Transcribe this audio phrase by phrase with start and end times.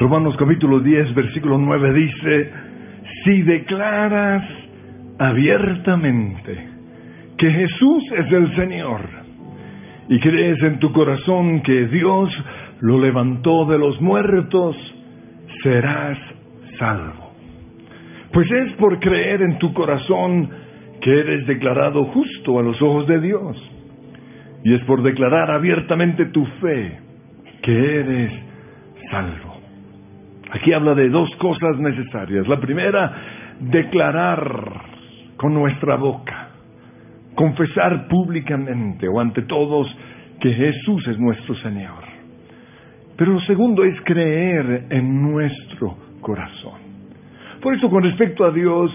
[0.00, 2.50] Romanos capítulo 10, versículo 9 dice,
[3.22, 4.42] si declaras
[5.18, 6.68] abiertamente
[7.36, 9.02] que Jesús es el Señor
[10.08, 12.30] y crees en tu corazón que Dios
[12.80, 14.74] lo levantó de los muertos,
[15.62, 16.16] serás
[16.78, 17.34] salvo.
[18.32, 20.48] Pues es por creer en tu corazón
[21.02, 23.70] que eres declarado justo a los ojos de Dios.
[24.64, 26.98] Y es por declarar abiertamente tu fe
[27.60, 28.32] que eres
[29.10, 29.49] salvo.
[30.52, 32.46] Aquí habla de dos cosas necesarias.
[32.48, 33.12] La primera,
[33.60, 34.82] declarar
[35.36, 36.48] con nuestra boca,
[37.34, 39.86] confesar públicamente o ante todos
[40.40, 42.04] que Jesús es nuestro Señor.
[43.16, 46.80] Pero lo segundo es creer en nuestro corazón.
[47.62, 48.90] Por eso, con respecto a Dios,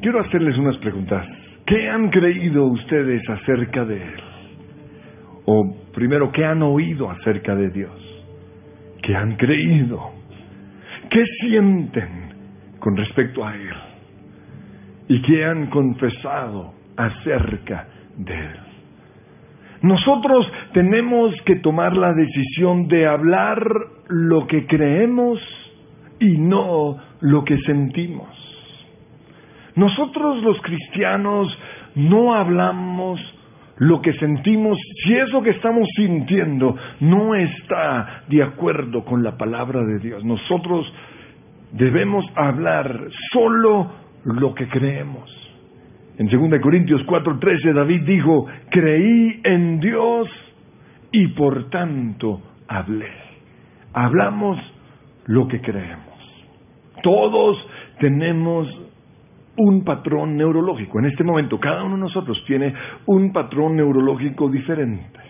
[0.00, 1.26] quiero hacerles unas preguntas.
[1.66, 4.20] ¿Qué han creído ustedes acerca de Él?
[5.44, 8.24] O primero, ¿qué han oído acerca de Dios?
[9.02, 10.19] ¿Qué han creído?
[11.10, 12.08] ¿Qué sienten
[12.78, 13.74] con respecto a Él?
[15.08, 18.60] ¿Y qué han confesado acerca de Él?
[19.82, 23.60] Nosotros tenemos que tomar la decisión de hablar
[24.08, 25.40] lo que creemos
[26.20, 28.28] y no lo que sentimos.
[29.74, 31.48] Nosotros los cristianos
[31.96, 33.20] no hablamos
[33.80, 39.82] lo que sentimos si eso que estamos sintiendo no está de acuerdo con la palabra
[39.82, 40.22] de Dios.
[40.22, 40.86] Nosotros
[41.72, 43.90] debemos hablar solo
[44.24, 45.30] lo que creemos.
[46.18, 50.28] En 2 Corintios 4:13 David dijo, creí en Dios
[51.10, 53.10] y por tanto hablé.
[53.94, 54.58] Hablamos
[55.24, 56.04] lo que creemos.
[57.02, 57.56] Todos
[57.98, 58.68] tenemos
[59.60, 60.98] un patrón neurológico.
[60.98, 62.72] En este momento cada uno de nosotros tiene
[63.06, 65.20] un patrón neurológico diferente.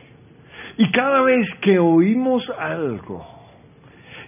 [0.79, 3.27] Y cada vez que oímos algo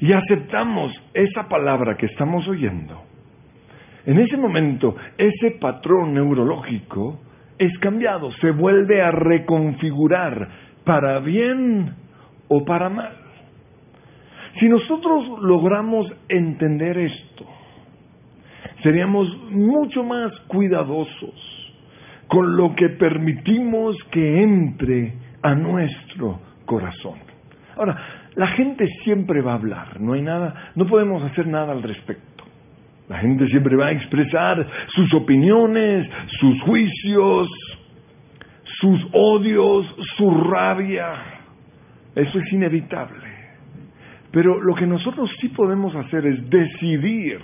[0.01, 3.03] y aceptamos esa palabra que estamos oyendo,
[4.05, 7.21] en ese momento ese patrón neurológico
[7.59, 10.49] es cambiado, se vuelve a reconfigurar
[10.85, 11.95] para bien
[12.49, 13.17] o para mal.
[14.59, 17.47] Si nosotros logramos entender esto,
[18.83, 21.53] seríamos mucho más cuidadosos
[22.29, 27.19] con lo que permitimos que entre a nuestro corazón.
[27.77, 27.97] Ahora,
[28.35, 32.45] la gente siempre va a hablar, no hay nada, no podemos hacer nada al respecto.
[33.09, 36.09] La gente siempre va a expresar sus opiniones,
[36.41, 37.49] sus juicios,
[38.81, 39.87] sus odios,
[40.17, 41.13] su rabia.
[42.15, 43.33] Eso es inevitable.
[44.31, 47.41] Pero lo que nosotros sí podemos hacer es decidir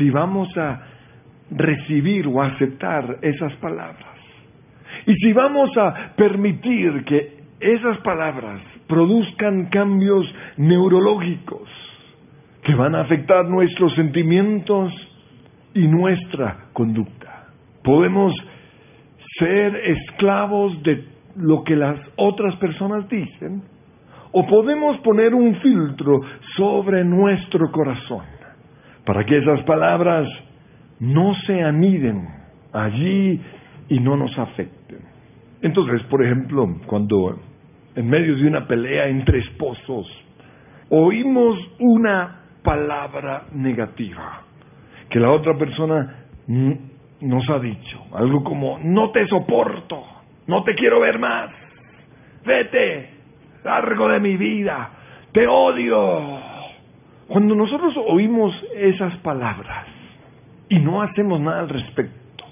[0.00, 0.80] si vamos a
[1.50, 4.16] recibir o aceptar esas palabras.
[5.06, 10.26] Y si vamos a permitir que esas palabras produzcan cambios
[10.56, 11.68] neurológicos
[12.62, 14.90] que van a afectar nuestros sentimientos
[15.74, 17.48] y nuestra conducta.
[17.84, 18.32] Podemos
[19.38, 21.04] ser esclavos de
[21.36, 23.62] lo que las otras personas dicen
[24.32, 26.20] o podemos poner un filtro
[26.56, 28.39] sobre nuestro corazón
[29.10, 30.28] para que esas palabras
[31.00, 32.28] no se aniden
[32.72, 33.40] allí
[33.88, 35.00] y no nos afecten.
[35.62, 37.40] Entonces, por ejemplo, cuando
[37.96, 40.06] en medio de una pelea entre esposos
[40.90, 44.42] oímos una palabra negativa
[45.08, 50.04] que la otra persona nos ha dicho, algo como, no te soporto,
[50.46, 51.50] no te quiero ver más,
[52.46, 53.10] vete,
[53.64, 54.88] largo de mi vida,
[55.32, 56.49] te odio.
[57.30, 59.86] Cuando nosotros oímos esas palabras
[60.68, 62.44] y no hacemos nada al respecto,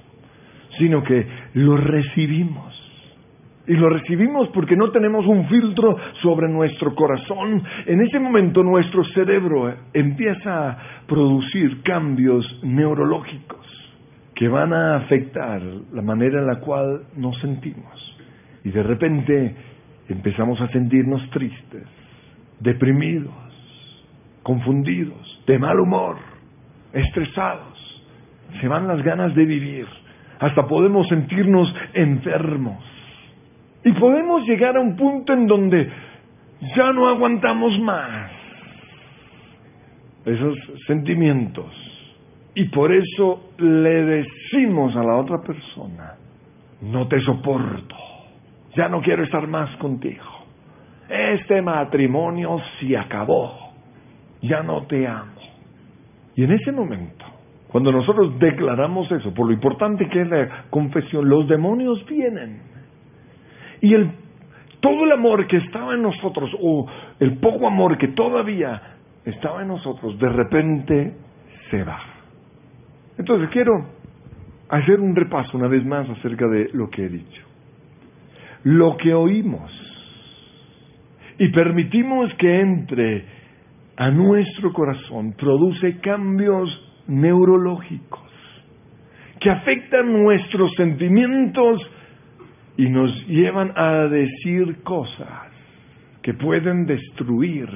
[0.78, 2.72] sino que lo recibimos,
[3.66, 9.02] y lo recibimos porque no tenemos un filtro sobre nuestro corazón, en ese momento nuestro
[9.06, 13.66] cerebro empieza a producir cambios neurológicos
[14.36, 15.60] que van a afectar
[15.92, 18.16] la manera en la cual nos sentimos.
[18.62, 19.56] Y de repente
[20.08, 21.82] empezamos a sentirnos tristes,
[22.60, 23.47] deprimidos,
[24.42, 26.16] confundidos, de mal humor,
[26.92, 27.78] estresados.
[28.60, 29.86] Se van las ganas de vivir.
[30.40, 32.82] Hasta podemos sentirnos enfermos.
[33.84, 35.90] Y podemos llegar a un punto en donde
[36.76, 38.30] ya no aguantamos más
[40.24, 41.66] esos sentimientos.
[42.54, 46.14] Y por eso le decimos a la otra persona,
[46.82, 47.94] no te soporto,
[48.76, 50.24] ya no quiero estar más contigo.
[51.08, 53.67] Este matrimonio se acabó,
[54.42, 55.32] ya no te amo.
[56.36, 57.24] Y en ese momento,
[57.68, 62.62] cuando nosotros declaramos eso, por lo importante que es la confesión, los demonios vienen.
[63.80, 64.10] Y el,
[64.80, 66.86] todo el amor que estaba en nosotros, o
[67.18, 68.80] el poco amor que todavía
[69.24, 71.14] estaba en nosotros, de repente
[71.70, 72.00] se va.
[73.18, 73.72] Entonces quiero
[74.68, 77.42] hacer un repaso una vez más acerca de lo que he dicho.
[78.64, 79.70] Lo que oímos
[81.38, 83.37] y permitimos que entre
[83.98, 86.68] a nuestro corazón produce cambios
[87.08, 88.22] neurológicos
[89.40, 91.80] que afectan nuestros sentimientos
[92.76, 95.50] y nos llevan a decir cosas
[96.22, 97.68] que pueden destruir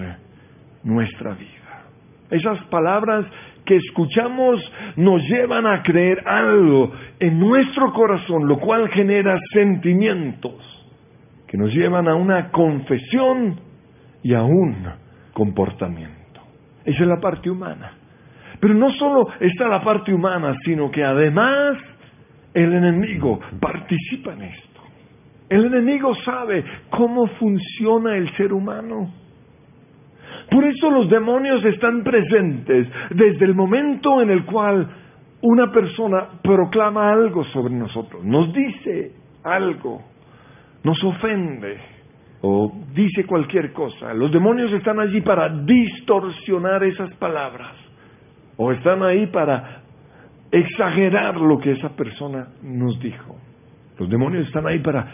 [0.85, 1.87] nuestra vida.
[2.31, 3.27] Esas palabras
[3.65, 4.61] que escuchamos
[4.97, 10.55] nos llevan a creer algo en nuestro corazón, lo cual genera sentimientos
[11.49, 13.59] que nos llevan a una confesión
[14.23, 15.02] y a un
[15.33, 16.41] comportamiento.
[16.85, 17.93] Esa es la parte humana.
[18.61, 21.79] Pero no solo está la parte humana, sino que además
[22.55, 24.81] el enemigo participa en esto.
[25.49, 29.13] El enemigo sabe cómo funciona el ser humano.
[30.51, 34.89] Por eso los demonios están presentes desde el momento en el cual
[35.43, 39.13] una persona proclama algo sobre nosotros, nos dice
[39.43, 40.03] algo,
[40.85, 41.79] nos ofende
[42.43, 44.13] o dice cualquier cosa.
[44.15, 47.73] Los demonios están allí para distorsionar esas palabras
[48.57, 49.83] o están ahí para
[50.51, 53.37] exagerar lo que esa persona nos dijo.
[53.99, 55.07] Los demonios están ahí para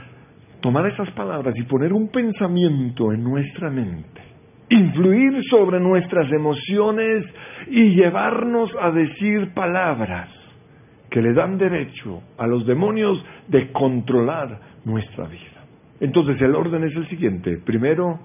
[0.60, 4.28] tomar esas palabras y poner un pensamiento en nuestra mente
[4.70, 7.24] influir sobre nuestras emociones
[7.68, 10.28] y llevarnos a decir palabras
[11.10, 15.57] que le dan derecho a los demonios de controlar nuestra vida.
[16.00, 17.58] Entonces el orden es el siguiente.
[17.58, 18.18] Primero,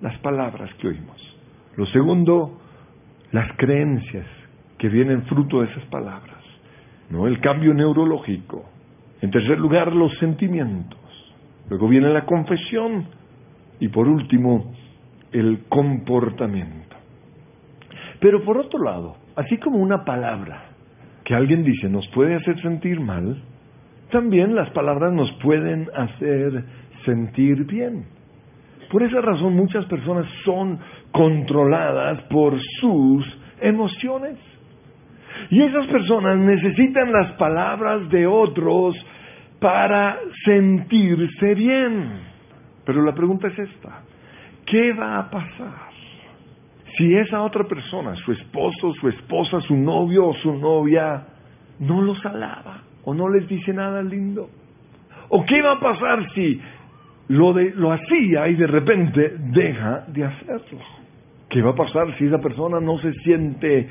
[0.00, 1.20] las palabras que oímos.
[1.76, 2.58] Lo segundo,
[3.32, 4.26] las creencias
[4.78, 6.42] que vienen fruto de esas palabras.
[7.10, 7.26] ¿no?
[7.26, 8.64] El cambio neurológico.
[9.20, 10.98] En tercer lugar, los sentimientos.
[11.68, 13.06] Luego viene la confesión.
[13.80, 14.72] Y por último,
[15.32, 16.96] el comportamiento.
[18.20, 20.70] Pero por otro lado, así como una palabra
[21.24, 23.40] que alguien dice nos puede hacer sentir mal,
[24.10, 26.64] también las palabras nos pueden hacer
[27.08, 28.04] sentir bien.
[28.90, 30.78] Por esa razón muchas personas son
[31.10, 33.24] controladas por sus
[33.60, 34.36] emociones.
[35.50, 38.94] Y esas personas necesitan las palabras de otros
[39.60, 42.20] para sentirse bien.
[42.84, 44.02] Pero la pregunta es esta.
[44.66, 45.88] ¿Qué va a pasar
[46.96, 51.24] si esa otra persona, su esposo, su esposa, su novio o su novia,
[51.78, 54.50] no los alaba o no les dice nada lindo?
[55.30, 56.60] ¿O qué va a pasar si
[57.28, 60.80] lo, de, lo hacía y de repente deja de hacerlo?
[61.48, 63.88] ¿Qué va a pasar si esa persona no se siente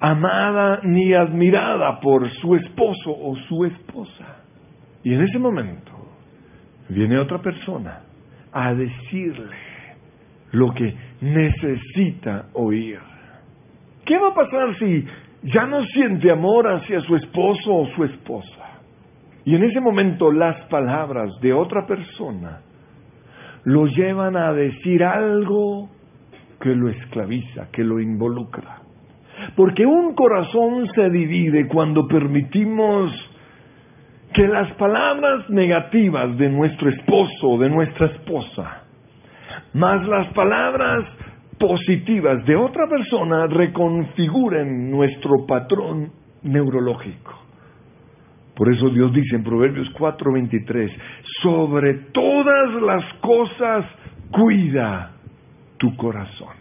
[0.00, 4.44] amada ni admirada por su esposo o su esposa?
[5.02, 5.92] Y en ese momento
[6.88, 8.00] viene otra persona
[8.52, 9.56] a decirle,
[10.52, 12.98] lo que necesita oír.
[14.04, 15.04] ¿Qué va a pasar si
[15.42, 18.59] ya no siente amor hacia su esposo o su esposa?
[19.44, 22.60] Y en ese momento las palabras de otra persona
[23.64, 25.88] lo llevan a decir algo
[26.60, 28.78] que lo esclaviza, que lo involucra.
[29.56, 33.10] Porque un corazón se divide cuando permitimos
[34.34, 38.84] que las palabras negativas de nuestro esposo de nuestra esposa
[39.72, 41.04] más las palabras
[41.58, 46.10] positivas de otra persona reconfiguren nuestro patrón
[46.42, 47.39] neurológico.
[48.60, 50.92] Por eso Dios dice en Proverbios 4:23,
[51.42, 53.86] sobre todas las cosas
[54.30, 55.12] cuida
[55.78, 56.56] tu corazón.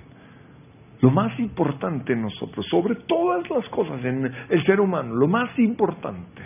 [1.02, 5.50] Lo más importante en nosotros, sobre todas las cosas en el ser humano, lo más
[5.60, 6.42] importante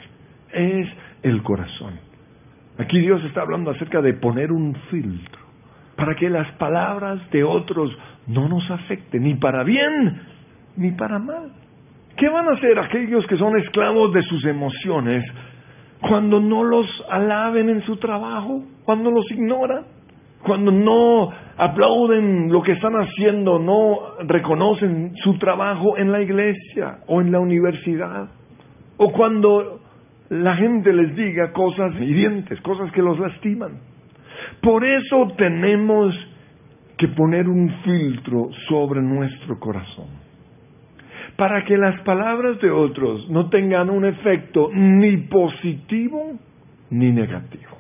[0.51, 0.87] es
[1.21, 1.99] el corazón.
[2.79, 5.39] Aquí Dios está hablando acerca de poner un filtro
[5.95, 7.95] para que las palabras de otros
[8.25, 10.19] no nos afecten, ni para bien
[10.77, 11.51] ni para mal.
[12.23, 15.25] ¿Qué van a hacer aquellos que son esclavos de sus emociones
[15.99, 19.83] cuando no los alaben en su trabajo, cuando los ignoran,
[20.41, 27.19] cuando no aplauden lo que están haciendo, no reconocen su trabajo en la iglesia o
[27.19, 28.29] en la universidad,
[28.95, 29.81] o cuando
[30.29, 33.81] la gente les diga cosas hirientes, cosas que los lastiman?
[34.61, 36.15] Por eso tenemos
[36.97, 40.22] que poner un filtro sobre nuestro corazón,
[41.35, 46.33] para que las palabras de otros no tengan un efecto ni positivo
[46.91, 47.77] ni negativo.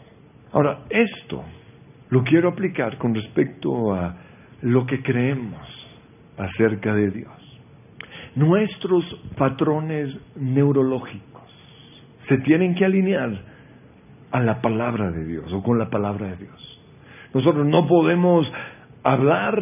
[0.51, 1.43] Ahora, esto
[2.09, 4.15] lo quiero aplicar con respecto a
[4.61, 5.61] lo que creemos
[6.37, 7.31] acerca de Dios.
[8.35, 9.03] Nuestros
[9.37, 11.43] patrones neurológicos
[12.27, 13.31] se tienen que alinear
[14.31, 16.81] a la palabra de Dios o con la palabra de Dios.
[17.33, 18.51] Nosotros no podemos
[19.03, 19.59] hablar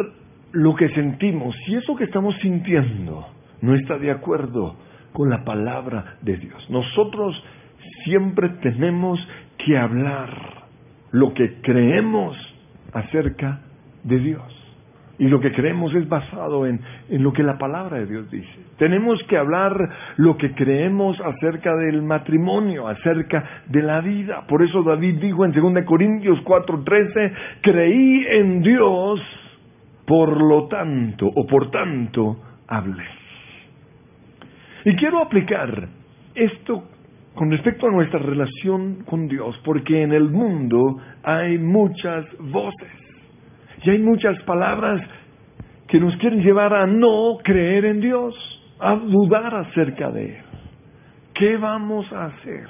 [0.53, 3.27] lo que sentimos, si eso que estamos sintiendo
[3.62, 4.75] no está de acuerdo
[5.13, 7.41] con la palabra de Dios, nosotros
[8.06, 9.20] siempre tenemos
[9.58, 10.30] que hablar
[11.12, 12.38] lo que creemos
[12.94, 13.62] acerca
[14.03, 14.58] de Dios.
[15.20, 18.50] Y lo que creemos es basado en, en, lo que la palabra de Dios dice.
[18.77, 19.72] Tenemos que hablar
[20.18, 24.48] lo que creemos acerca del matrimonio, acerca de la vida.
[24.48, 29.20] Por eso David dijo en 2 Corintios 4:13, creí en Dios,
[30.08, 32.38] por lo tanto, o por tanto,
[32.68, 33.21] hablé.
[34.86, 35.88] Y quiero aplicar
[36.36, 36.84] esto
[37.36, 42.92] con respecto a nuestra relación con Dios, porque en el mundo hay muchas voces
[43.84, 45.02] y hay muchas palabras
[45.88, 48.34] que nos quieren llevar a no creer en Dios,
[48.80, 50.44] a dudar acerca de Él.
[51.34, 52.68] ¿Qué vamos a hacer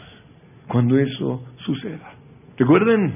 [0.67, 2.13] cuando eso suceda?
[2.57, 3.15] Recuerden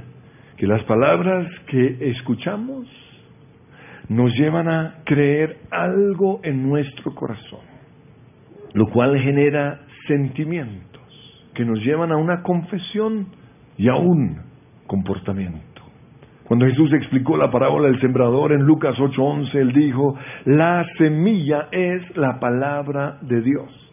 [0.58, 2.88] que las palabras que escuchamos
[4.10, 7.75] nos llevan a creer algo en nuestro corazón,
[8.76, 11.02] lo cual genera sentimientos
[11.54, 13.28] que nos llevan a una confesión
[13.78, 14.38] y a un
[14.86, 15.82] comportamiento.
[16.44, 22.16] Cuando Jesús explicó la parábola del sembrador en Lucas 8:11, él dijo, la semilla es
[22.18, 23.86] la palabra de Dios.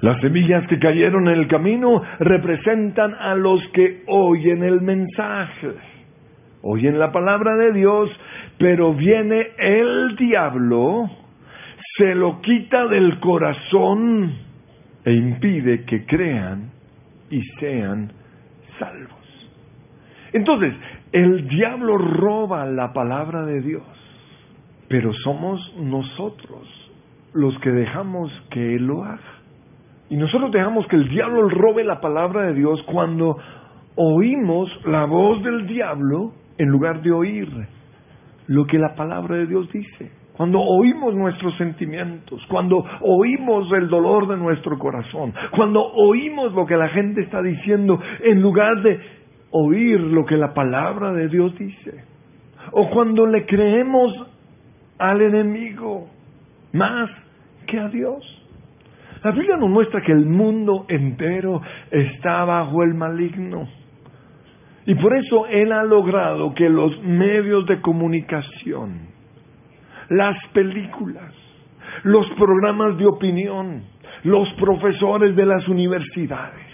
[0.00, 5.72] Las semillas que cayeron en el camino representan a los que oyen el mensaje,
[6.62, 8.08] oyen la palabra de Dios,
[8.58, 11.10] pero viene el diablo,
[11.98, 14.32] se lo quita del corazón
[15.04, 16.70] e impide que crean
[17.28, 18.12] y sean
[18.78, 19.18] salvos.
[20.32, 20.72] Entonces,
[21.12, 23.82] el diablo roba la palabra de Dios,
[24.88, 26.68] pero somos nosotros
[27.34, 29.20] los que dejamos que Él lo haga.
[30.08, 33.36] Y nosotros dejamos que el diablo robe la palabra de Dios cuando
[33.96, 37.48] oímos la voz del diablo en lugar de oír
[38.46, 40.17] lo que la palabra de Dios dice.
[40.38, 46.76] Cuando oímos nuestros sentimientos, cuando oímos el dolor de nuestro corazón, cuando oímos lo que
[46.76, 49.00] la gente está diciendo en lugar de
[49.50, 52.04] oír lo que la palabra de Dios dice.
[52.70, 54.14] O cuando le creemos
[54.98, 56.06] al enemigo
[56.72, 57.10] más
[57.66, 58.22] que a Dios.
[59.24, 63.66] La Biblia nos muestra que el mundo entero está bajo el maligno.
[64.86, 69.07] Y por eso Él ha logrado que los medios de comunicación,
[70.08, 71.32] las películas,
[72.04, 73.82] los programas de opinión,
[74.24, 76.66] los profesores de las universidades,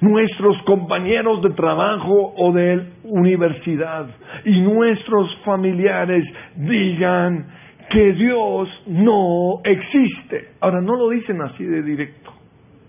[0.00, 4.06] nuestros compañeros de trabajo o de universidad
[4.44, 6.24] y nuestros familiares
[6.56, 7.46] digan
[7.90, 10.48] que Dios no existe.
[10.60, 12.32] Ahora, no lo dicen así de directo,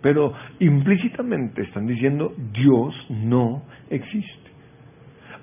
[0.01, 4.43] pero implícitamente están diciendo Dios no existe.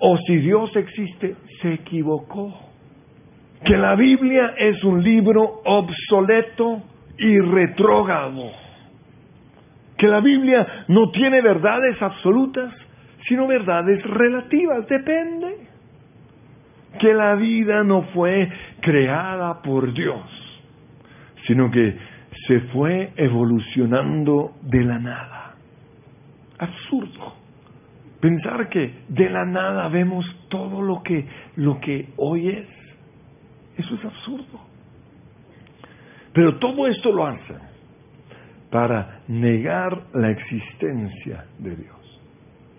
[0.00, 2.70] O si Dios existe, se equivocó.
[3.64, 6.83] Que la Biblia es un libro obsoleto
[7.18, 8.51] y retrógrado
[10.01, 12.73] que la Biblia no tiene verdades absolutas,
[13.29, 15.68] sino verdades relativas, depende.
[16.99, 20.23] Que la vida no fue creada por Dios,
[21.46, 21.99] sino que
[22.49, 25.55] se fue evolucionando de la nada.
[26.59, 27.35] Absurdo.
[28.20, 32.66] Pensar que de la nada vemos todo lo que, lo que hoy es.
[33.81, 34.61] Eso es absurdo.
[36.33, 37.59] Pero todo esto lo hacen
[38.71, 42.21] para negar la existencia de Dios.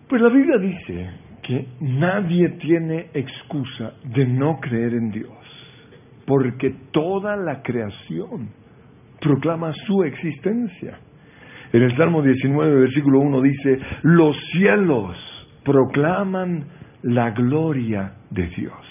[0.08, 1.10] Pues la Biblia dice
[1.42, 5.32] que nadie tiene excusa de no creer en Dios,
[6.26, 8.50] porque toda la creación
[9.20, 11.00] proclama su existencia.
[11.74, 15.18] En el Salmo 19, versículo 1 dice, los cielos
[15.64, 16.66] proclaman
[17.02, 18.91] la gloria de Dios.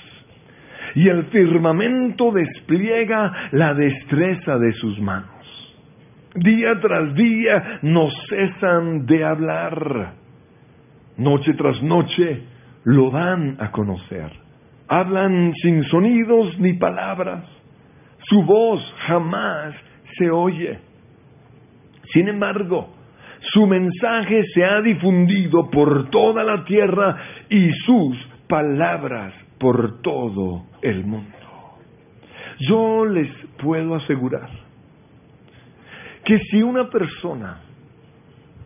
[0.94, 5.28] Y el firmamento despliega la destreza de sus manos.
[6.34, 10.12] Día tras día no cesan de hablar.
[11.16, 12.42] Noche tras noche
[12.84, 14.30] lo dan a conocer.
[14.88, 17.44] Hablan sin sonidos ni palabras.
[18.28, 19.74] Su voz jamás
[20.18, 20.78] se oye.
[22.12, 22.92] Sin embargo,
[23.52, 27.16] su mensaje se ha difundido por toda la tierra
[27.48, 28.16] y sus
[28.48, 31.36] palabras por todo el mundo.
[32.60, 33.30] Yo les
[33.62, 34.48] puedo asegurar
[36.24, 37.60] que si una persona,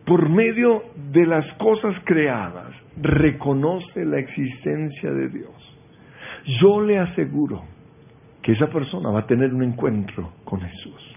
[0.05, 5.77] por medio de las cosas creadas, reconoce la existencia de Dios,
[6.61, 7.63] yo le aseguro
[8.41, 11.15] que esa persona va a tener un encuentro con Jesús.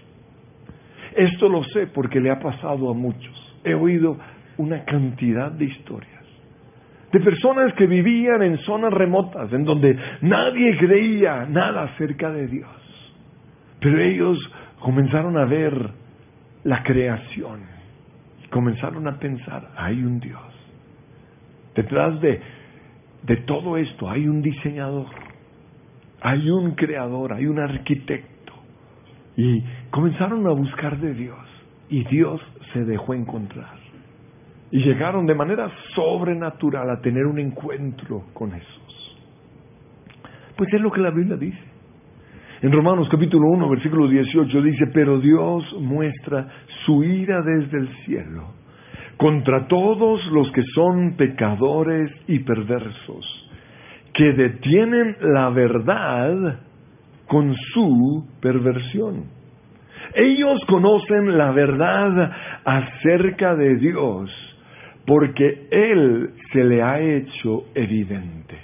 [1.15, 3.59] Esto lo sé porque le ha pasado a muchos.
[3.63, 4.17] He oído
[4.57, 6.18] una cantidad de historias
[7.11, 12.69] de personas que vivían en zonas remotas, en donde nadie creía nada acerca de Dios.
[13.79, 14.37] Pero ellos
[14.79, 15.73] comenzaron a ver
[16.63, 17.61] la creación
[18.43, 20.41] y comenzaron a pensar, hay un Dios.
[21.75, 22.39] Detrás de,
[23.23, 25.07] de todo esto hay un diseñador,
[26.21, 28.53] hay un creador, hay un arquitecto.
[29.35, 31.39] Y comenzaron a buscar de Dios
[31.89, 32.41] y Dios
[32.73, 33.78] se dejó encontrar.
[34.71, 39.17] Y llegaron de manera sobrenatural a tener un encuentro con Jesús.
[40.55, 41.63] Pues es lo que la Biblia dice.
[42.61, 46.45] En Romanos capítulo 1, versículo 18 dice, pero Dios muestra
[46.85, 48.59] su ira desde el cielo
[49.19, 53.49] contra todos los que son pecadores y perversos,
[54.13, 56.59] que detienen la verdad
[57.27, 59.25] con su perversión.
[60.15, 62.31] Ellos conocen la verdad
[62.63, 64.48] acerca de Dios
[65.05, 68.57] porque Él se le ha hecho evidente.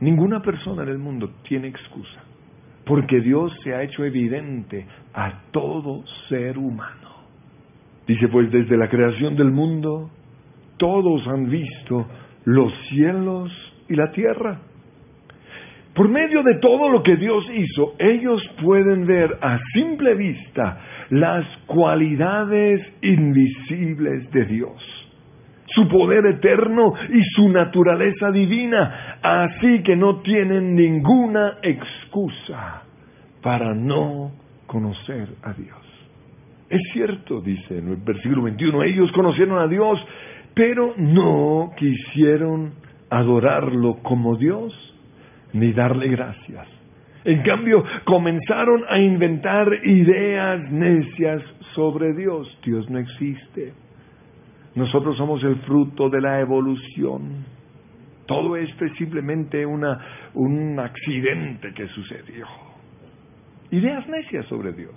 [0.00, 2.24] Ninguna persona en el mundo tiene excusa,
[2.84, 7.10] porque Dios se ha hecho evidente a todo ser humano.
[8.06, 10.10] Dice pues, desde la creación del mundo,
[10.76, 12.06] todos han visto
[12.44, 13.52] los cielos
[13.88, 14.58] y la tierra.
[15.94, 21.46] Por medio de todo lo que Dios hizo, ellos pueden ver a simple vista las
[21.66, 25.01] cualidades invisibles de Dios
[25.74, 32.82] su poder eterno y su naturaleza divina, así que no tienen ninguna excusa
[33.42, 34.32] para no
[34.66, 35.78] conocer a Dios.
[36.68, 39.98] Es cierto, dice en el versículo 21, ellos conocieron a Dios,
[40.54, 42.72] pero no quisieron
[43.10, 44.72] adorarlo como Dios
[45.52, 46.66] ni darle gracias.
[47.24, 51.42] En cambio, comenzaron a inventar ideas necias
[51.74, 52.48] sobre Dios.
[52.64, 53.74] Dios no existe.
[54.74, 57.44] Nosotros somos el fruto de la evolución.
[58.26, 59.98] Todo esto es simplemente una,
[60.34, 62.46] un accidente que sucedió.
[63.70, 64.94] Ideas necias sobre Dios.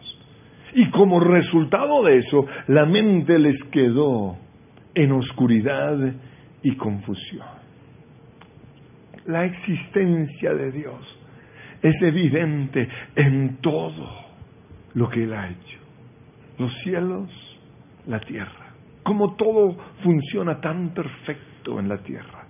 [0.73, 4.37] Y como resultado de eso, la mente les quedó
[4.93, 5.97] en oscuridad
[6.61, 7.47] y confusión.
[9.25, 11.19] La existencia de Dios
[11.81, 14.09] es evidente en todo
[14.93, 15.79] lo que Él ha hecho.
[16.59, 17.29] Los cielos,
[18.07, 18.64] la tierra
[19.05, 22.43] cómo todo funciona tan perfecto en la tierra.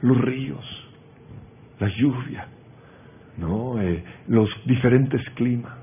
[0.00, 0.64] Los ríos,
[1.78, 2.48] la lluvia,
[3.38, 3.80] ¿no?
[3.80, 5.78] Eh, los diferentes climas,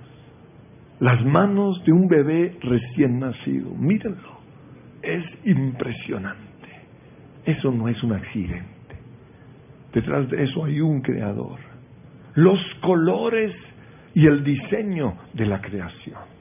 [0.99, 3.73] las manos de un bebé recién nacido.
[3.75, 4.39] Mírenlo,
[5.01, 6.47] es impresionante.
[7.45, 8.95] Eso no es un accidente.
[9.93, 11.59] Detrás de eso hay un creador.
[12.35, 13.55] Los colores
[14.13, 16.38] y el diseño de la creación.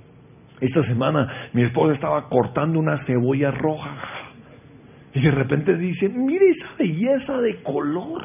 [0.60, 3.96] Esta semana mi esposa estaba cortando una cebolla roja.
[5.14, 8.24] Y de repente dice, mire esa belleza de color,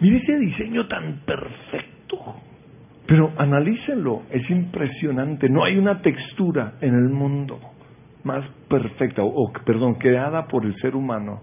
[0.00, 2.36] mire ese diseño tan perfecto.
[3.06, 7.58] Pero analícenlo, es impresionante, no hay una textura en el mundo
[8.24, 11.40] más perfecta, o, perdón, creada por el ser humano,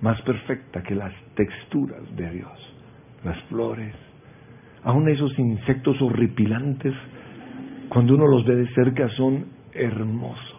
[0.00, 2.76] más perfecta que las texturas de Dios,
[3.24, 3.94] las flores,
[4.84, 6.94] aún esos insectos horripilantes
[7.90, 10.56] cuando uno los ve de cerca son hermosos.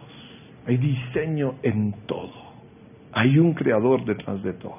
[0.66, 2.30] Hay diseño en todo.
[3.12, 4.78] Hay un creador detrás de todo.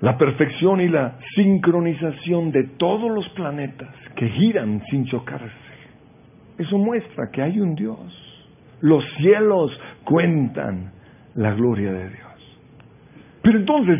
[0.00, 5.50] La perfección y la sincronización de todos los planetas que giran sin chocarse.
[6.58, 7.98] Eso muestra que hay un Dios.
[8.80, 9.72] Los cielos
[10.04, 10.92] cuentan
[11.34, 12.60] la gloria de Dios.
[13.42, 13.98] Pero entonces,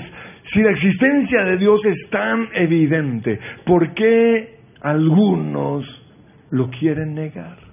[0.53, 5.85] si la existencia de Dios es tan evidente, ¿por qué algunos
[6.51, 7.64] lo quieren negar?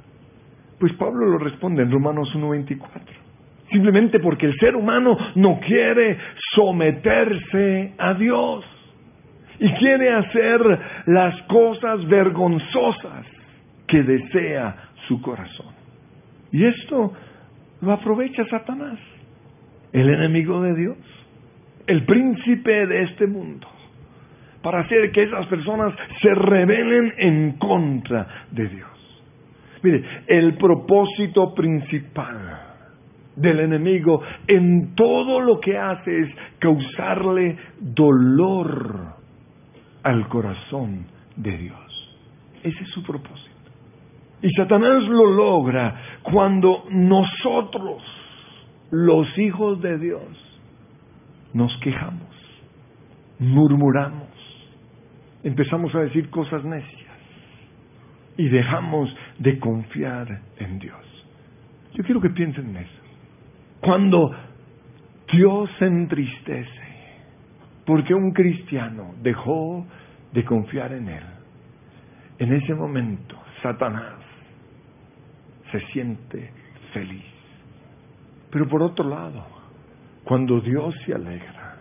[0.81, 2.79] Pues Pablo lo responde en Romanos 1.24.
[3.69, 6.17] Simplemente porque el ser humano no quiere
[6.55, 8.65] someterse a Dios
[9.59, 13.27] y quiere hacer las cosas vergonzosas
[13.87, 14.75] que desea
[15.07, 15.67] su corazón.
[16.51, 17.13] Y esto
[17.81, 18.97] lo aprovecha Satanás,
[19.93, 20.97] el enemigo de Dios,
[21.85, 23.67] el príncipe de este mundo,
[24.63, 28.90] para hacer que esas personas se rebelen en contra de Dios.
[29.83, 32.59] Mire, el propósito principal
[33.35, 39.15] del enemigo en todo lo que hace es causarle dolor
[40.03, 42.17] al corazón de Dios.
[42.63, 43.49] Ese es su propósito.
[44.43, 48.03] Y Satanás lo logra cuando nosotros,
[48.91, 50.61] los hijos de Dios,
[51.53, 52.29] nos quejamos,
[53.39, 54.29] murmuramos,
[55.43, 57.00] empezamos a decir cosas necias
[58.37, 60.99] y dejamos de confiar en Dios.
[61.93, 63.01] Yo quiero que piensen en eso.
[63.81, 64.31] Cuando
[65.31, 66.81] Dios se entristece,
[67.85, 69.85] porque un cristiano dejó
[70.31, 71.23] de confiar en Él.
[72.39, 74.15] En ese momento, Satanás
[75.71, 76.51] se siente
[76.93, 77.25] feliz.
[78.49, 79.45] Pero por otro lado,
[80.23, 81.77] cuando Dios se alegra,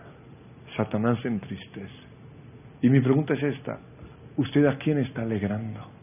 [0.75, 2.01] Satanás se entristece.
[2.81, 3.79] Y mi pregunta es esta,
[4.37, 6.00] ¿usted a quién está alegrando?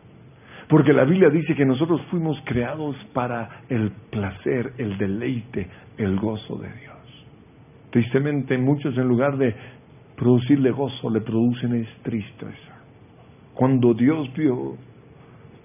[0.69, 6.57] Porque la Biblia dice que nosotros fuimos creados para el placer, el deleite, el gozo
[6.57, 7.27] de Dios.
[7.91, 9.55] Tristemente muchos en lugar de
[10.15, 12.83] producirle gozo le producen es tristeza.
[13.55, 14.77] Cuando Dios vio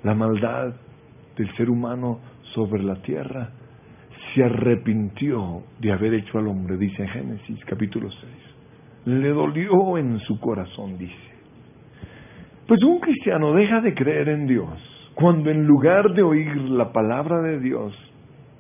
[0.04, 0.74] la maldad
[1.36, 2.20] del ser humano
[2.54, 3.50] sobre la tierra,
[4.34, 8.32] se arrepintió de haber hecho al hombre, dice Génesis capítulo 6.
[9.06, 11.34] Le dolió en su corazón, dice.
[12.68, 17.42] Pues un cristiano deja de creer en Dios cuando en lugar de oír la palabra
[17.42, 17.94] de Dios,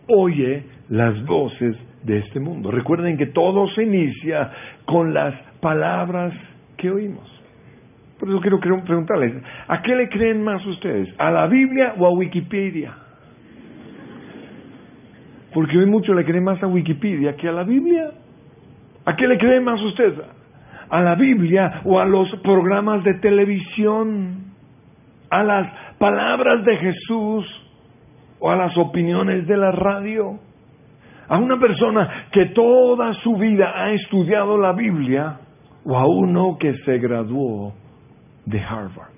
[0.07, 2.71] oye las voces de este mundo.
[2.71, 4.51] Recuerden que todo se inicia
[4.85, 6.33] con las palabras
[6.77, 7.29] que oímos.
[8.19, 9.33] Por eso quiero preguntarles,
[9.67, 11.13] ¿a qué le creen más ustedes?
[11.17, 12.93] ¿A la Biblia o a Wikipedia?
[15.53, 18.11] Porque hoy muchos le creen más a Wikipedia que a la Biblia.
[19.05, 20.13] ¿A qué le creen más ustedes?
[20.89, 24.52] ¿A la Biblia o a los programas de televisión?
[25.33, 25.67] ¿A las
[25.97, 27.43] palabras de Jesús
[28.39, 30.37] o a las opiniones de la radio?
[31.27, 35.39] ¿A una persona que toda su vida ha estudiado la Biblia
[35.85, 37.73] o a uno que se graduó
[38.45, 39.09] de Harvard?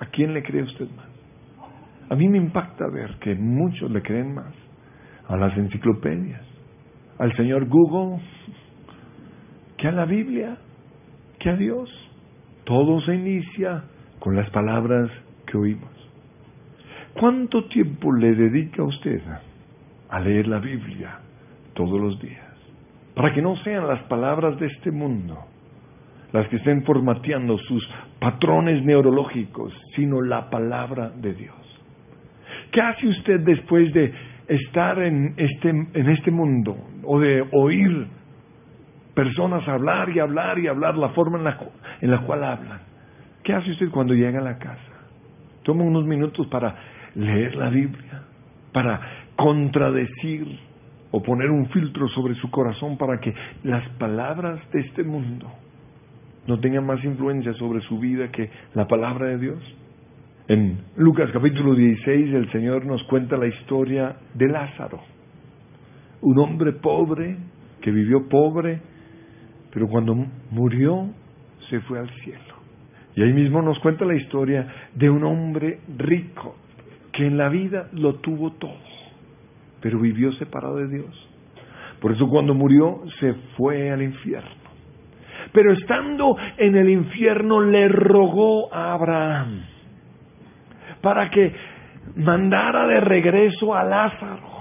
[0.00, 1.06] ¿A quién le cree usted más?
[2.10, 4.52] A mí me impacta ver que muchos le creen más
[5.28, 6.42] a las enciclopedias,
[7.20, 8.20] al señor Google,
[9.76, 10.56] que a la Biblia,
[11.38, 11.88] que a Dios.
[12.64, 13.84] Todo se inicia
[14.18, 15.08] con las palabras
[15.56, 15.90] oímos.
[17.14, 19.20] ¿Cuánto tiempo le dedica usted
[20.08, 21.18] a leer la Biblia
[21.74, 22.44] todos los días?
[23.14, 25.38] Para que no sean las palabras de este mundo
[26.32, 27.88] las que estén formateando sus
[28.18, 31.54] patrones neurológicos, sino la palabra de Dios.
[32.72, 34.12] ¿Qué hace usted después de
[34.48, 38.06] estar en este, en este mundo o de oír
[39.14, 41.58] personas hablar y hablar y hablar la forma en la,
[42.02, 42.80] en la cual hablan.
[43.42, 44.95] ¿Qué hace usted cuando llega a la casa?
[45.66, 46.76] Toma unos minutos para
[47.16, 48.22] leer la Biblia,
[48.72, 49.00] para
[49.34, 50.46] contradecir
[51.10, 55.50] o poner un filtro sobre su corazón para que las palabras de este mundo
[56.46, 59.58] no tengan más influencia sobre su vida que la palabra de Dios.
[60.46, 65.00] En Lucas capítulo 16 el Señor nos cuenta la historia de Lázaro,
[66.20, 67.38] un hombre pobre
[67.80, 68.80] que vivió pobre,
[69.72, 70.14] pero cuando
[70.52, 71.10] murió
[71.68, 72.45] se fue al cielo.
[73.16, 76.54] Y ahí mismo nos cuenta la historia de un hombre rico
[77.12, 78.76] que en la vida lo tuvo todo,
[79.80, 81.28] pero vivió separado de Dios.
[82.00, 84.50] Por eso cuando murió se fue al infierno.
[85.50, 89.62] Pero estando en el infierno le rogó a Abraham
[91.00, 91.54] para que
[92.16, 94.56] mandara de regreso a Lázaro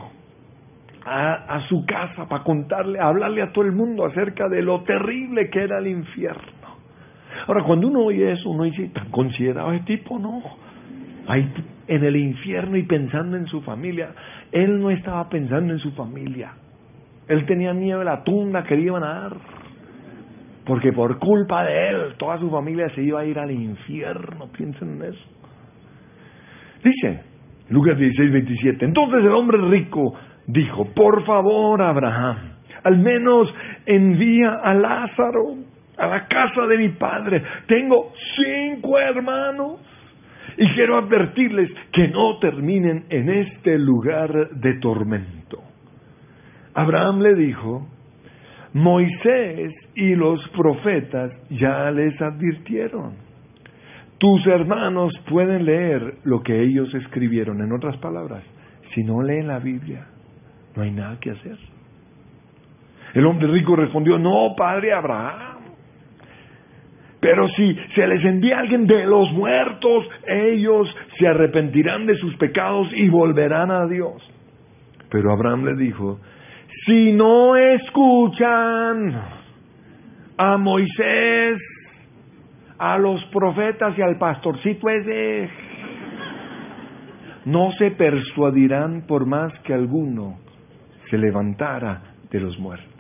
[1.06, 5.62] a, su casa para contarle, hablarle a todo el mundo acerca de lo terrible que
[5.62, 6.55] era el infierno.
[7.48, 10.20] Ahora, cuando uno oye eso, uno dice, ¿tan considerado ese tipo?
[10.20, 10.42] No.
[11.28, 11.52] Ahí
[11.88, 14.10] en el infierno y pensando en su familia.
[14.52, 16.54] Él no estaba pensando en su familia.
[17.28, 19.38] Él tenía miedo de la tumba que le iban a dar.
[20.66, 24.48] Porque por culpa de él, toda su familia se iba a ir al infierno.
[24.52, 25.26] Piensen en eso.
[26.84, 27.22] Dice
[27.70, 28.86] Lucas 16, 27.
[28.86, 30.14] Entonces el hombre rico
[30.48, 32.38] dijo, por favor, Abraham,
[32.84, 33.48] al menos
[33.86, 35.56] envía a Lázaro
[35.98, 37.44] a la casa de mi padre.
[37.68, 39.80] Tengo cinco hermanos.
[40.58, 45.62] Y quiero advertirles que no terminen en este lugar de tormento.
[46.74, 47.88] Abraham le dijo,
[48.74, 53.14] Moisés y los profetas ya les advirtieron.
[54.18, 57.62] Tus hermanos pueden leer lo que ellos escribieron.
[57.62, 58.44] En otras palabras,
[58.94, 60.08] si no leen la Biblia,
[60.76, 61.58] no hay nada que hacer.
[63.14, 65.55] El hombre rico respondió, no, padre Abraham.
[67.26, 72.88] Pero si se les envía alguien de los muertos, ellos se arrepentirán de sus pecados
[72.94, 74.22] y volverán a Dios.
[75.10, 76.20] Pero Abraham le dijo,
[76.86, 79.20] si no escuchan
[80.38, 81.58] a Moisés
[82.78, 85.50] a los profetas y al pastorcito ese
[87.46, 90.38] no se persuadirán por más que alguno
[91.10, 92.94] se levantara de los muertos.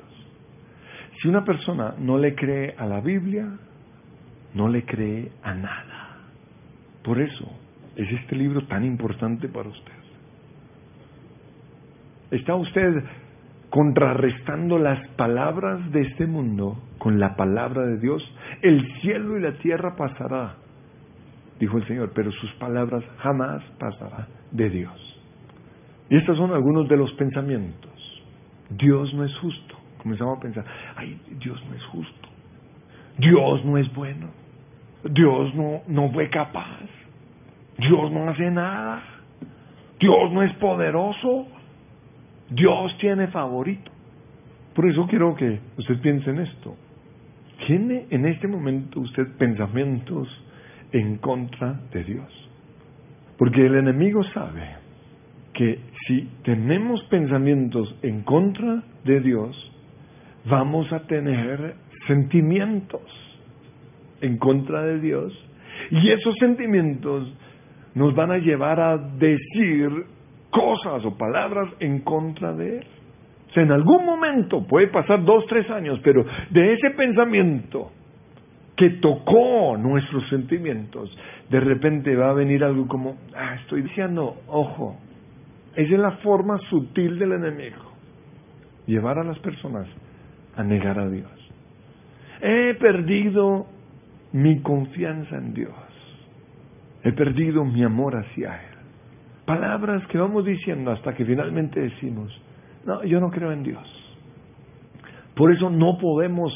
[1.21, 3.51] Si una persona no le cree a la Biblia,
[4.55, 6.17] no le cree a nada.
[7.03, 7.45] Por eso
[7.95, 9.93] es este libro tan importante para usted.
[12.31, 13.03] ¿Está usted
[13.69, 18.23] contrarrestando las palabras de este mundo con la palabra de Dios,
[18.61, 20.55] el cielo y la tierra pasará,
[21.59, 25.21] dijo el Señor, pero sus palabras jamás pasarán de Dios.
[26.09, 27.91] Y estos son algunos de los pensamientos.
[28.69, 29.75] Dios no es justo.
[30.01, 30.65] Comenzamos a pensar,
[30.95, 32.29] ay, Dios no es justo.
[33.17, 34.29] Dios no es bueno.
[35.09, 36.81] Dios no, no fue capaz.
[37.77, 39.03] Dios no hace nada.
[39.99, 41.47] Dios no es poderoso.
[42.49, 43.91] Dios tiene favorito.
[44.73, 46.75] Por eso quiero que usted piense en esto.
[47.67, 50.27] ¿Tiene en este momento usted pensamientos
[50.91, 52.49] en contra de Dios?
[53.37, 54.75] Porque el enemigo sabe
[55.53, 59.71] que si tenemos pensamientos en contra de Dios,
[60.45, 61.75] vamos a tener
[62.07, 63.24] sentimientos
[64.21, 65.33] en contra de Dios
[65.91, 67.31] y esos sentimientos
[67.93, 69.89] nos van a llevar a decir
[70.49, 72.87] cosas o palabras en contra de Él.
[73.49, 77.91] O sea, en algún momento, puede pasar dos, tres años, pero de ese pensamiento
[78.75, 81.15] que tocó nuestros sentimientos,
[81.49, 84.97] de repente va a venir algo como, ah, estoy diciendo, ojo,
[85.75, 87.93] esa es la forma sutil del enemigo,
[88.85, 89.87] llevar a las personas
[90.57, 91.31] a negar a Dios.
[92.41, 93.67] He perdido
[94.35, 95.73] mi confianza en Dios,
[97.03, 98.75] he perdido mi amor hacia Él.
[99.45, 102.37] Palabras que vamos diciendo hasta que finalmente decimos,
[102.85, 103.87] no, yo no creo en Dios.
[105.37, 106.51] Por eso no podemos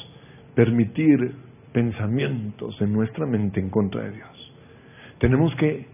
[0.56, 1.36] permitir
[1.72, 4.54] pensamientos en nuestra mente en contra de Dios.
[5.20, 5.86] Tenemos que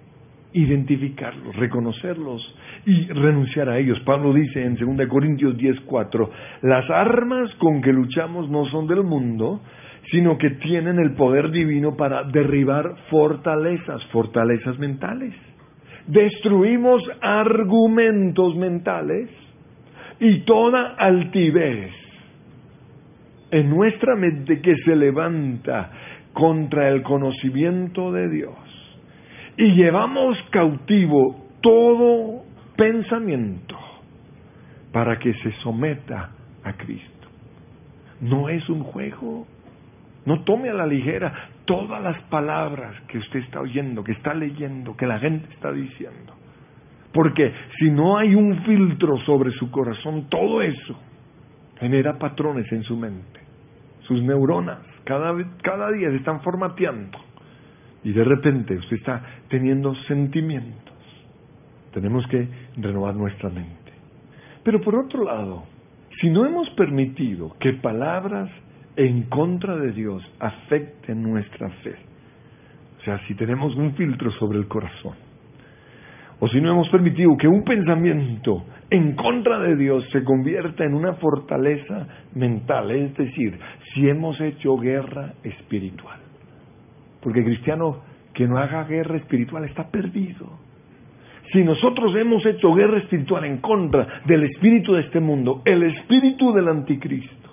[0.54, 2.42] identificarlos, reconocerlos
[2.88, 4.00] y renunciar a ellos.
[4.06, 6.32] Pablo dice en 2 Corintios 10:4,
[6.64, 9.62] las armas con que luchamos no son del mundo,
[10.12, 15.34] sino que tienen el poder divino para derribar fortalezas, fortalezas mentales.
[16.08, 19.30] Destruimos argumentos mentales
[20.20, 21.92] y toda altivez
[23.52, 25.92] en nuestra mente que se levanta
[26.34, 28.56] contra el conocimiento de Dios
[29.58, 32.44] y llevamos cautivo todo
[32.76, 33.78] pensamiento
[34.92, 36.32] para que se someta
[36.64, 37.28] a Cristo.
[38.22, 39.48] No es un juego.
[40.26, 44.96] No tome a la ligera todas las palabras que usted está oyendo, que está leyendo,
[44.96, 46.34] que la gente está diciendo.
[47.14, 51.00] Porque si no hay un filtro sobre su corazón, todo eso
[51.80, 53.40] genera patrones en su mente.
[54.02, 57.18] Sus neuronas cada, cada día se están formateando.
[58.04, 60.94] Y de repente usted está teniendo sentimientos.
[61.94, 63.94] Tenemos que renovar nuestra mente.
[64.64, 65.64] Pero por otro lado,
[66.20, 68.50] si no hemos permitido que palabras
[68.98, 71.96] en contra de Dios afecten nuestra fe,
[73.00, 75.16] o sea, si tenemos un filtro sobre el corazón,
[76.40, 80.94] o si no hemos permitido que un pensamiento en contra de Dios se convierta en
[80.94, 83.58] una fortaleza mental, es decir,
[83.94, 86.20] si hemos hecho guerra espiritual.
[87.22, 88.02] Porque cristiano
[88.34, 90.60] que no haga guerra espiritual está perdido.
[91.52, 96.52] Si nosotros hemos hecho guerra espiritual en contra del espíritu de este mundo, el espíritu
[96.54, 97.45] del anticristo,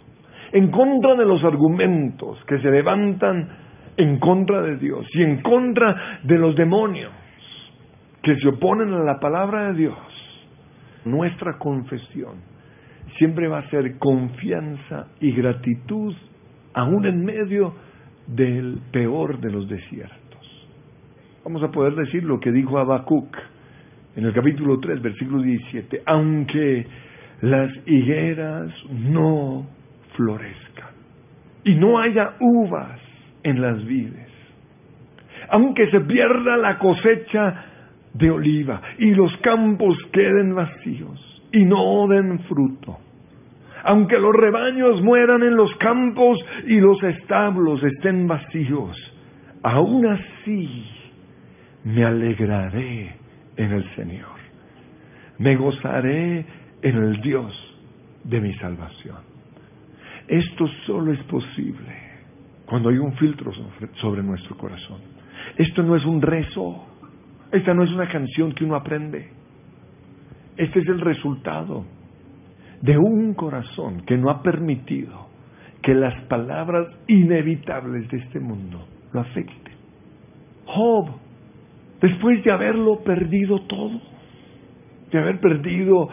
[0.53, 3.49] en contra de los argumentos que se levantan
[3.97, 7.13] en contra de Dios y en contra de los demonios
[8.23, 9.99] que se oponen a la palabra de Dios,
[11.05, 12.53] nuestra confesión
[13.19, 16.15] siempre va a ser confianza y gratitud
[16.75, 17.75] aún en medio
[18.27, 20.21] del peor de los desiertos.
[21.45, 23.37] Vamos a poder decir lo que dijo Habacuc
[24.15, 26.87] en el capítulo 3, versículo 17, aunque
[27.41, 29.67] las higueras no
[30.17, 30.91] florezcan
[31.65, 33.01] y no haya uvas
[33.43, 34.29] en las vides,
[35.51, 37.67] aunque se pierda la cosecha
[38.15, 42.99] de oliva y los campos queden vacíos y no den fruto,
[43.85, 48.97] aunque los rebaños mueran en los campos y los establos estén vacíos,
[49.63, 50.87] aún así
[51.85, 53.15] me alegraré
[53.57, 54.39] en el Señor,
[55.39, 56.45] me gozaré
[56.83, 57.53] en el Dios
[58.25, 59.32] de mi salvación.
[60.33, 61.95] Esto solo es posible
[62.65, 63.53] cuando hay un filtro
[64.01, 64.99] sobre, nuestro corazón.
[65.59, 66.87] Esto no es un rezo,
[67.53, 69.29] esta no es una canción que uno aprende.
[70.57, 71.85] Este es el resultado
[72.81, 75.27] de un corazón que no ha permitido
[75.83, 79.75] que las palabras inevitables de este mundo lo afecten.
[80.65, 81.11] Job,
[82.01, 84.01] después de haberlo perdido todo,
[85.11, 86.09] de haber perdido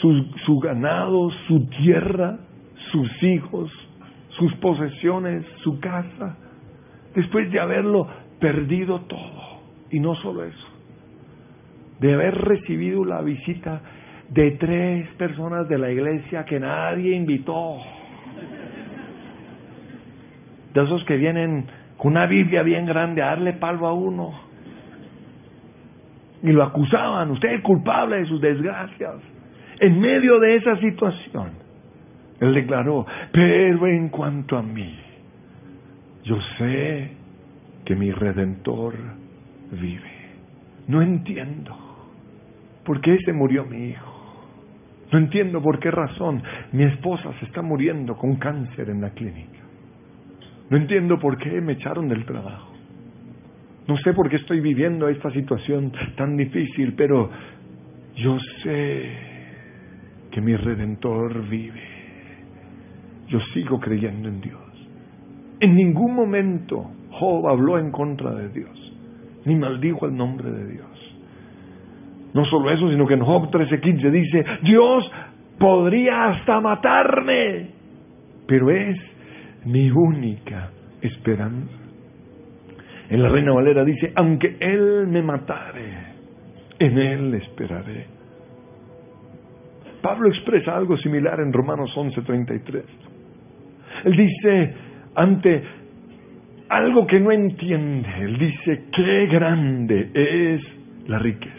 [0.00, 2.45] su, su ganado, su tierra,
[2.92, 3.70] sus hijos,
[4.30, 6.36] sus posesiones, su casa,
[7.14, 8.06] después de haberlo
[8.38, 9.60] perdido todo,
[9.90, 10.68] y no solo eso,
[12.00, 13.80] de haber recibido la visita
[14.28, 17.78] de tres personas de la iglesia que nadie invitó.
[20.74, 21.66] De esos que vienen
[21.96, 24.32] con una Biblia bien grande a darle palo a uno.
[26.42, 29.14] Y lo acusaban, usted es culpable de sus desgracias.
[29.80, 31.65] En medio de esa situación,
[32.40, 34.98] él declaró, pero en cuanto a mí,
[36.24, 37.10] yo sé
[37.84, 38.94] que mi redentor
[39.72, 40.10] vive.
[40.88, 41.76] No entiendo
[42.84, 44.12] por qué se murió mi hijo.
[45.12, 49.60] No entiendo por qué razón mi esposa se está muriendo con cáncer en la clínica.
[50.68, 52.72] No entiendo por qué me echaron del trabajo.
[53.86, 57.30] No sé por qué estoy viviendo esta situación tan difícil, pero
[58.16, 59.10] yo sé
[60.32, 61.95] que mi redentor vive.
[63.28, 64.60] Yo sigo creyendo en Dios.
[65.60, 68.92] En ningún momento Job habló en contra de Dios,
[69.44, 70.86] ni maldijo el nombre de Dios.
[72.34, 75.10] No solo eso, sino que en Job 13:15 dice, Dios
[75.58, 77.70] podría hasta matarme,
[78.46, 78.96] pero es
[79.64, 80.70] mi única
[81.00, 81.72] esperanza.
[83.08, 86.16] En la Reina Valera dice, aunque Él me matare,
[86.78, 88.06] en Él esperaré.
[90.02, 92.84] Pablo expresa algo similar en Romanos 11:33.
[94.04, 94.74] Él dice,
[95.14, 95.62] ante
[96.68, 100.60] algo que no entiende, él dice, qué grande es
[101.08, 101.54] la riqueza,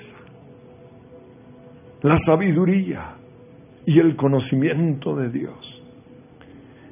[2.03, 3.15] la sabiduría
[3.85, 5.83] y el conocimiento de Dios.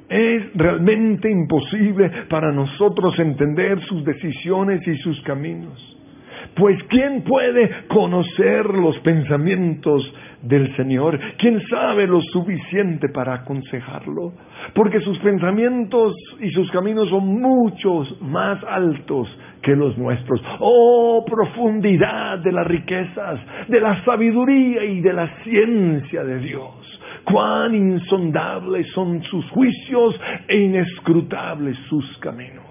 [0.08, 5.95] Es realmente imposible para nosotros entender sus decisiones y sus caminos.
[6.56, 10.02] Pues ¿quién puede conocer los pensamientos
[10.40, 11.20] del Señor?
[11.36, 14.32] ¿Quién sabe lo suficiente para aconsejarlo?
[14.74, 19.28] Porque sus pensamientos y sus caminos son muchos más altos
[19.60, 20.40] que los nuestros.
[20.60, 23.38] Oh, profundidad de las riquezas,
[23.68, 27.00] de la sabiduría y de la ciencia de Dios.
[27.24, 32.65] Cuán insondables son sus juicios e inescrutables sus caminos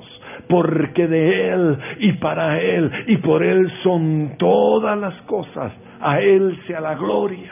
[0.48, 5.74] porque de Él y para Él y por Él son todas las cosas.
[6.02, 7.52] A Él sea la gloria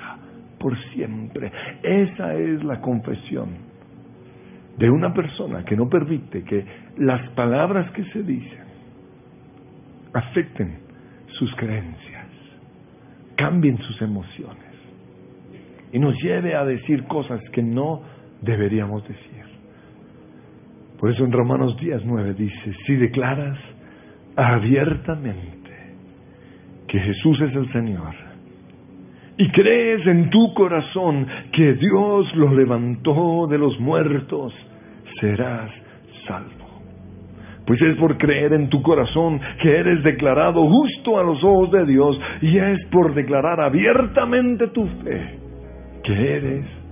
[0.60, 1.52] por siempre.
[1.82, 3.50] Esa es la confesión
[4.78, 6.66] de una persona que no permite que
[6.98, 8.64] las palabras que se dicen
[10.14, 10.80] afecten
[11.40, 12.28] sus creencias,
[13.36, 14.74] cambien sus emociones
[15.92, 18.02] y nos lleve a decir cosas que no
[18.42, 19.33] deberíamos decir.
[21.04, 23.60] Por eso en Romanos 10, 9 dice, si declaras
[24.38, 25.70] abiertamente
[26.88, 28.14] que Jesús es el Señor
[29.38, 34.54] y crees en tu corazón que Dios lo levantó de los muertos,
[35.20, 35.70] serás
[36.26, 36.80] salvo.
[37.66, 41.86] Pues es por creer en tu corazón que eres declarado justo a los ojos de
[41.86, 45.38] Dios y es por declarar abiertamente tu fe
[46.02, 46.83] que eres